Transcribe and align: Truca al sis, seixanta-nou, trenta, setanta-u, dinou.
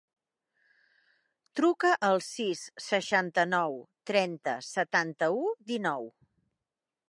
Truca 1.59 1.91
al 2.07 2.23
sis, 2.29 2.63
seixanta-nou, 2.85 3.77
trenta, 4.13 4.57
setanta-u, 4.73 5.49
dinou. 5.73 6.13